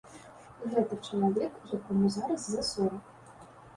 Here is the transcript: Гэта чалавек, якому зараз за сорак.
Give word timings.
Гэта 0.75 0.97
чалавек, 1.09 1.53
якому 1.79 2.05
зараз 2.17 2.41
за 2.55 2.61
сорак. 2.71 3.05